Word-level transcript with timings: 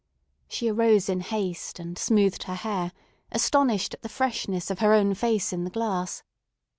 She 0.49 0.67
arose 0.67 1.09
in 1.09 1.19
haste 1.19 1.77
and 1.77 1.95
smoothed 1.95 2.41
her 2.45 2.55
hair, 2.55 2.91
astonished 3.31 3.93
at 3.93 4.01
the 4.01 4.09
freshness 4.09 4.71
of 4.71 4.79
her 4.79 4.93
own 4.93 5.13
face 5.13 5.53
in 5.53 5.63
the 5.63 5.69
glass. 5.69 6.23